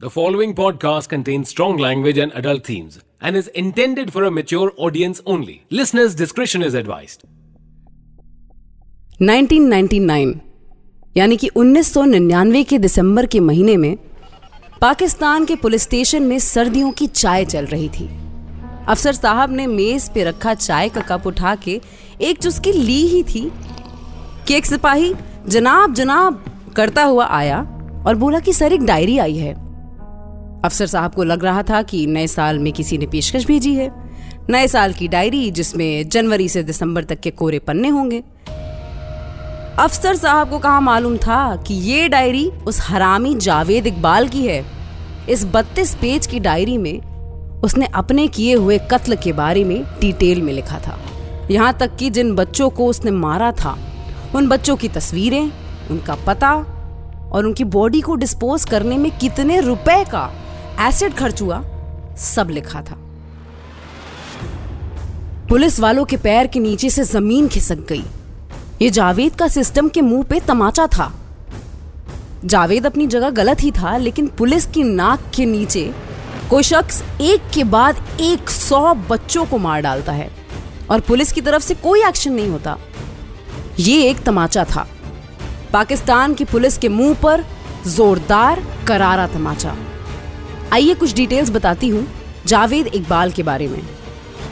[0.00, 4.72] The following podcast contains strong language and adult themes and is intended for a mature
[4.76, 5.64] audience only.
[5.70, 7.24] Listeners' discretion is advised.
[9.20, 10.34] 1999
[11.16, 13.96] यानी कि 1999 के दिसंबर के महीने में
[14.80, 18.08] पाकिस्तान के पुलिस स्टेशन में सर्दियों की चाय चल रही थी
[18.88, 21.80] अफसर साहब ने मेज पे रखा चाय का कप उठा के
[22.20, 23.50] एक चुस्की ली ही थी
[24.48, 25.14] कि एक सिपाही
[25.48, 26.44] जनाब जनाब
[26.76, 27.60] करता हुआ आया
[28.06, 29.67] और बोला कि सर एक डायरी आई है
[30.64, 33.90] अफसर साहब को लग रहा था कि नए साल में किसी ने पेशकश भेजी है।
[34.50, 38.22] नए साल की डायरी, जिसमें जनवरी से दिसंबर तक के कोरे पन्ने होंगे।
[39.78, 44.64] अफसर साहब को कहा मालूम था कि ये डायरी उस हरामी जावेद इकबाल की है?
[45.28, 47.00] इस बत्तीस पेज की डायरी में
[47.60, 50.98] उसने अपने किए हुए कत्ल के बारे में डिटेल में लिखा था।
[51.50, 53.78] यहाँ तक कि जिन बच्चों को उसने मारा था,
[54.34, 55.52] उन बच्चों की तस्वीरें,
[55.90, 56.54] उनका पता
[57.32, 60.30] और उनकी बॉडी को डिस्पोज करने में कितने रुपए का
[60.80, 61.62] एसिड खर्च हुआ,
[62.18, 62.96] सब लिखा था।
[65.48, 68.04] पुलिस वालों के पैर के नीचे से ज़मीन खिसक गई।
[68.82, 71.12] ये जावेद का सिस्टम के मुँह पे तमाचा था।
[72.44, 75.92] जावेद अपनी जगह गलत ही था, लेकिन पुलिस की नाक के नीचे
[76.50, 80.30] कोई शख्स एक के बाद एक सौ बच्चों को मार डालता है
[80.90, 82.78] और पुलिस की तरफ़ से कोई एक्शन नहीं होता।
[83.78, 84.86] ये एक तमाचा था।
[85.72, 87.44] पाकिस्तान की पुलिस के मुँह पर
[87.86, 89.76] जोरदार करारा तमाचा।
[90.72, 92.06] आइए कुछ डिटेल्स बताती हूँ
[92.46, 93.82] जावेद इकबाल के बारे में।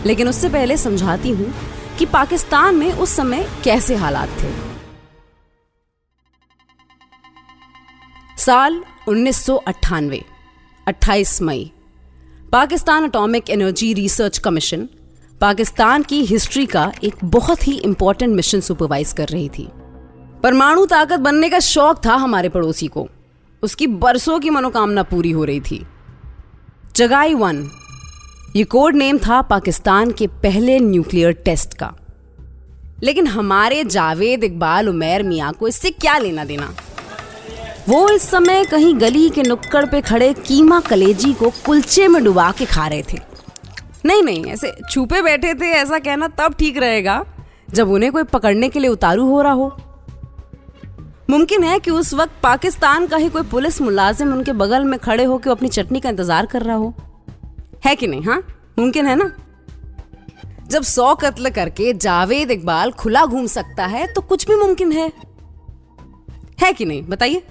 [0.06, 1.53] लेकिन उससे पहले समझाती हूँ
[1.98, 4.53] कि पाकिस्तान में उस समय कैसे हालात थे।
[8.39, 9.50] साल उन्नीस
[10.86, 11.70] 28 मई,
[12.53, 14.89] Pakistan atomic energy research commission
[15.41, 19.69] Pakistan की हिस्ट्री का एक बहुत ही इंपॉर्टेंट मिशन सुपरवाइज कर रही थी।
[20.42, 23.08] परमाणु ताकत बनने का शौक था हमारे पड़ोसी को।
[23.62, 25.86] उसकी बरसों की मनोकामना पूरी हो रही थी।
[26.97, 27.70] जगाई वन।
[28.56, 31.92] ये कोड नेम था पाकिस्तान के पहले न्यूक्लियर टेस्ट का।
[33.02, 36.74] लेकिन हमारे जावेद इकबाल उमेर मियाँ को इससे क्या लेना देना?
[37.89, 42.52] वो इस समय कहीं गली के नुक्कड़ पे खड़े कीमा कलेजी को कुलचे में डुबा
[42.52, 43.18] के खा रहे थे।
[44.05, 47.24] नहीं नहीं, ऐसे छुपे बैठे थे, ऐसा कहना तब ठीक रहेगा
[47.70, 49.80] जब उन्हें कोई पकड़ने के लिए उतारू हो रहा हो।
[51.31, 55.25] मुमकिन है कि उस वक्त पाकिस्तान का ही कोई पुलिस मुलाजिम उनके बगल में खड़े
[55.25, 56.92] होकर अपनी चटनी का इंतज़ार कर रहा हो।
[57.85, 58.42] है कि नहीं हाँ?
[58.79, 59.31] मुमकिन है ना?
[60.69, 65.11] जब सौ कत्ल करके जावेद इकबाल खुला घूम सकता है तो कुछ भी मुमकिन है।
[66.61, 67.03] है कि नहीं?
[67.03, 67.42] बताइए।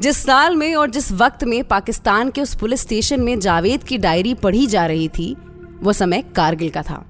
[0.00, 3.98] जिस साल में और जिस वक्त में पाकिस्तान के उस पुलिस स्टेशन में जावेद की
[3.98, 5.36] डायरी पढ़ी जा रही थी,
[5.82, 7.04] वो समय कारगिल का था।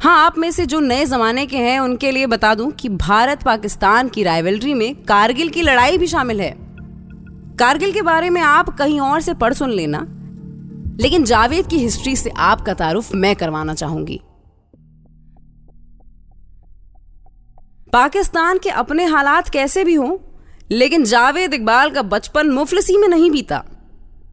[0.00, 3.42] हाँ आप में से जो नए जमाने के हैं, उनके लिए बता दूँ कि भारत
[3.42, 6.54] पाकिस्तान की राइवलरी में कारगिल की लड़ाई भी शामिल है।
[7.58, 9.98] कारगिल के बारे में आप कहीं और से पढ़ सुन लेना,
[11.00, 14.20] लेकिन जावेद की हिस्ट्री से आपका तारुफ मैं करवाना चाहूँगी।
[17.92, 20.16] पाकिस्तान के अपने हालात कैसे भी हों,
[20.70, 23.64] लेकिन जावेद इकबाल का बचपन मुफलसी में नहीं बीता।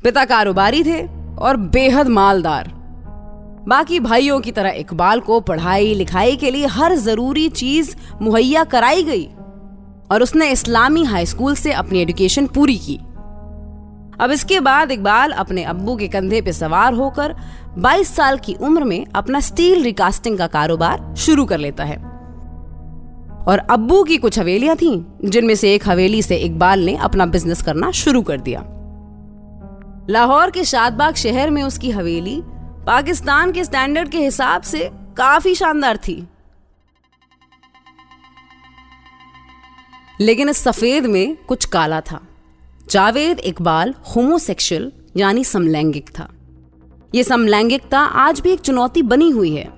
[0.04, 1.02] पिता कारोबारी थे
[1.38, 2.79] और बेहद मालदार।
[3.68, 9.04] बाकी भाइयों की तरह इकबाल को पढ़ाई लिखाई के लिए हर ज़रूरी चीज़ मुहैया कराई
[9.04, 9.26] गई
[10.12, 12.96] और उसने इस्लामी हाई स्कूल से अपनी एजुकेशन पूरी की।
[14.20, 17.36] अब इसके बाद इकबाल अपने अब्बू के कंधे पे सवार होकर
[17.78, 21.98] 22 साल की उम्र में अपना स्टील रिकास्टिंग का कारोबार शुरू कर लेता है।
[23.48, 27.62] और अब्बू की कुछ हवेलियाँ थीं, जिनमें से एक हवेली से इकबाल ने अपना बिज़नेस
[27.62, 28.64] करना शुरू कर दिया।
[30.10, 32.42] लाहौर के शादबाग शहर में उसकी हवेली
[32.90, 34.80] पाकिस्तान के स्टैंडर्ड के हिसाब से
[35.18, 36.14] काफ़ी शानदार थी।
[40.22, 42.20] लेकिन इस सफ़ेद में कुछ काला था।
[42.90, 46.28] जावेद इकबाल होमोसेक्सुअल यानी समलैंगिक था।
[47.16, 49.70] यह समलैंगिकता आज भी एक चुनौती बनी हुई है।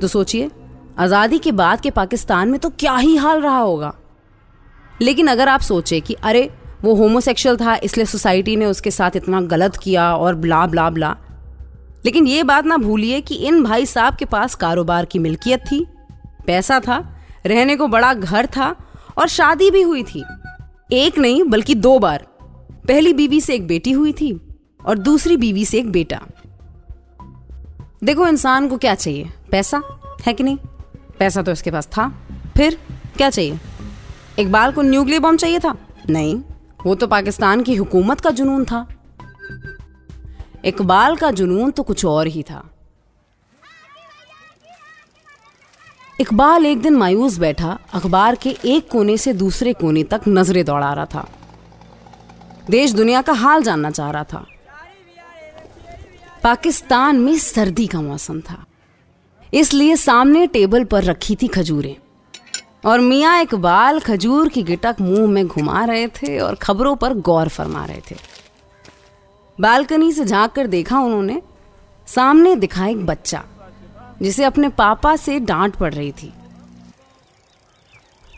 [0.00, 0.50] तो सोचिए,
[0.98, 3.94] आज़ादी के बाद के पाकिस्तान में तो क्या ही हाल रहा होगा।
[5.02, 6.50] लेकिन अगर आप सोचे कि अरे,
[6.82, 11.16] वो होमोसेक्सुअल था, इसलिए सोसाइटी ने उसके साथ इतना गलत किया और ब्ला ब्ला ब्ला
[12.04, 15.86] लेकिन ये बात ना भूलिए कि इन भाई साहब के पास कारोबार की मिल्कियत थी,
[16.46, 16.98] पैसा था,
[17.46, 18.74] रहने को बड़ा घर था
[19.18, 20.24] और शादी भी हुई थी।
[20.92, 22.26] एक नहीं, बल्कि दो बार।
[22.88, 24.40] पहली बीवी से एक बेटी हुई थी
[24.86, 26.20] और दूसरी बीवी से एक बेटा।
[28.04, 29.82] देखो इंसान को क्या चाहिए, पैसा
[30.26, 30.56] है कि नहीं?
[31.18, 32.08] पैसा तो इसके पास था,
[32.56, 32.78] फिर
[33.16, 33.58] क्या चाहिए?
[34.38, 35.74] इकबाल को न्यूक्लियर बॉम्ब चाहिए था?
[36.10, 36.40] नहीं,
[36.86, 38.86] वो तो पाकिस्तान की हुकूमत का जुनून था।
[40.64, 42.70] इकबाल का जुनून तो कुछ और ही था।
[46.20, 50.92] इकबाल एक दिन मायूस बैठा, अखबार के एक कोने से दूसरे कोने तक नज़रें दौड़ा
[50.92, 51.28] रहा था।
[52.70, 54.46] देश दुनिया का हाल जानना चाह रहा था।
[56.42, 58.64] पाकिस्तान में सर्दी का मौसम था।
[59.54, 61.96] इसलिए सामने टेबल पर रखी थी खजूरें।
[62.84, 67.48] और मियाँ इकबाल खजूर की गिटक मुँह में घुमा रहे थे और खबरों पर गौर
[67.48, 68.37] फरमा रहे थे।
[69.60, 71.42] बालकनी से झाँक कर देखा उन्होंने,
[72.06, 73.44] सामने दिखा एक बच्चा,
[74.22, 76.32] जिसे अपने पापा से डांट पड़ रही थी।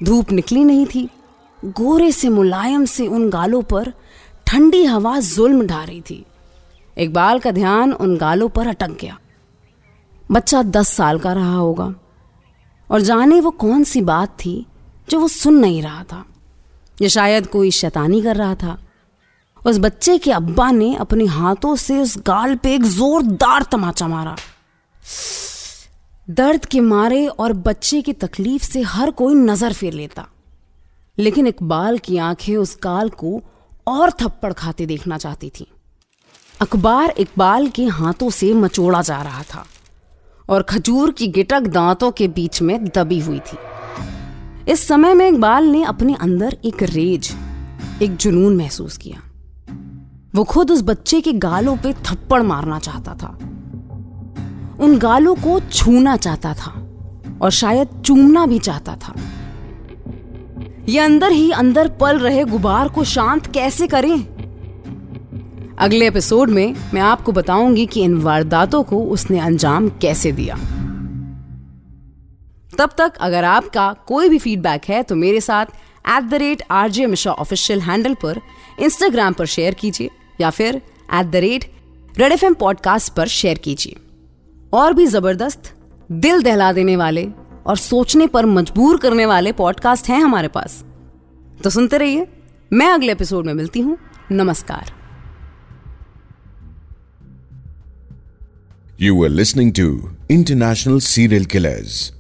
[0.03, 1.09] धूप निकली नहीं थी।
[1.65, 3.93] गोरे से मुलायम से उन गालों पर
[4.47, 6.25] ठंडी हवा जुल्म ढा रही थी।
[6.99, 9.19] इकबाल का ध्यान उन गालों पर अटक गया।
[10.31, 11.95] बच्चा दस साल का रहा होगा,
[12.91, 14.67] और जाने वो कौन सी बात थी
[15.11, 16.25] जो वो सुन नहीं रहा था।
[17.03, 18.79] या शायद कोई शैतानी कर रहा था।
[19.67, 24.37] उस बच्चे के अब्बा ने अपने हाथों से उस गाल पे एक जोरदार तमाचा मारा।
[26.31, 30.27] दर्द के मारे और बच्चे की तकलीफ़ से हर कोई नज़र फेर लेता।
[31.19, 33.43] लेकिन इकबाल की आँखें उस गाल को
[33.87, 35.67] और थप्पड़ खाते देखना चाहती थी।
[36.61, 39.67] अखबार इकबाल के हाथों से मचोड़ा जा रहा था
[40.49, 43.59] और खजूर की गिटक दांतों के बीच में दबी हुई थी।
[44.73, 47.35] इस समय में इकबाल ने अपने अंदर एक रेज,
[48.03, 49.30] एक जुनून महसूस किया।
[50.35, 53.29] वो खुद उस बच्चे के गालों पे थप्पड़ मारना चाहता था।
[54.81, 56.71] उन गालों को छूना चाहता था
[57.43, 59.15] और शायद चूमना भी चाहता था।
[60.89, 64.17] ये अंदर ही अंदर पल रहे गुबार को शांत कैसे करें?
[65.79, 70.57] अगले एपिसोड में मैं आपको बताऊँगी कि इन वारदातों को उसने अंजाम कैसे दिया।
[72.79, 75.67] तब तक अगर आपका कोई भी फीडबैक है तो मेरे साथ
[76.09, 78.41] at the rate R J Mishra official handle पर
[78.81, 80.11] इंस्टाग्राम पर शेयर कीजिए।
[80.41, 80.77] या फिर
[81.15, 81.65] at the rate
[82.19, 83.97] red F podcast पर शेयर कीजिए।
[84.73, 85.73] और भी ज़बरदस्त,
[86.13, 87.27] दिल दहला देने वाले
[87.67, 90.85] और सोचने पर मजबूर करने वाले पॉडकास्ट हैं हमारे पास।
[91.65, 92.27] तो सुनते रहिए,
[92.73, 93.97] मैं अगले एपिसोड में मिलती हूँ।
[94.33, 94.93] नमस्कार।
[99.01, 102.13] You are listening to international serial killers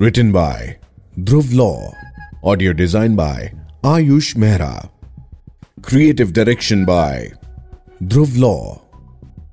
[0.00, 0.76] written by
[1.20, 1.72] Dhruv Law
[2.44, 3.52] audio design by
[3.84, 4.72] Ayush Mehra
[5.88, 7.32] creative direction by
[8.02, 8.82] Dhruv Law.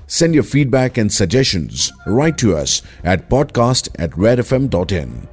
[0.08, 5.28] Send your feedback and suggestions right to us at podcast at redfm.in.